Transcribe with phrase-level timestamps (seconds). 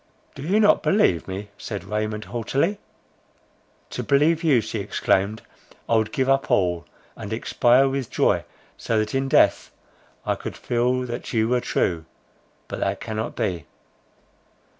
[0.33, 2.79] "Do you not believe me?" said Raymond haughtily.
[3.91, 5.43] "To believe you," she exclaimed,
[5.87, 6.85] "I would give up all,
[7.15, 8.43] and expire with joy,
[8.77, 9.69] so that in death
[10.25, 13.67] I could feel that you were true—but that cannot be!"